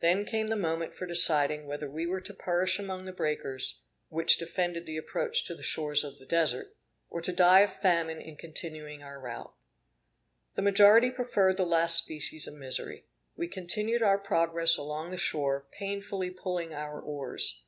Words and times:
Then 0.00 0.24
came 0.24 0.46
the 0.50 0.54
moment 0.54 0.94
for 0.94 1.04
deciding 1.04 1.66
whether 1.66 1.90
we 1.90 2.06
were 2.06 2.20
to 2.20 2.32
perish 2.32 2.78
among 2.78 3.06
the 3.06 3.12
breakers, 3.12 3.82
which 4.08 4.38
defended 4.38 4.86
the 4.86 4.96
approach 4.96 5.44
to 5.46 5.54
the 5.56 5.64
shores 5.64 6.04
of 6.04 6.16
the 6.20 6.26
Desert, 6.26 6.76
or 7.10 7.20
to 7.20 7.32
die 7.32 7.58
of 7.62 7.72
famine 7.72 8.20
in 8.20 8.36
continuing 8.36 9.02
our 9.02 9.18
route. 9.20 9.52
The 10.54 10.62
majority 10.62 11.10
preferred 11.10 11.56
the 11.56 11.66
last 11.66 11.98
species 11.98 12.46
of 12.46 12.54
misery. 12.54 13.06
We 13.34 13.48
continued 13.48 14.00
our 14.04 14.18
progress 14.18 14.76
along 14.78 15.10
the 15.10 15.16
shore, 15.16 15.66
painfully 15.72 16.30
pulling 16.30 16.72
our 16.72 17.00
oars. 17.00 17.64